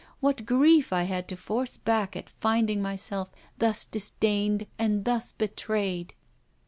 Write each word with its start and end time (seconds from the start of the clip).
What 0.19 0.47
grief 0.47 0.91
I 0.91 1.03
had 1.03 1.27
to 1.27 1.37
force 1.37 1.77
back 1.77 2.15
at 2.15 2.27
finding 2.27 2.81
myself 2.81 3.29
thus 3.59 3.85
disdained 3.85 4.65
and 4.79 5.05
thus 5.05 5.31
betrayed! 5.31 6.15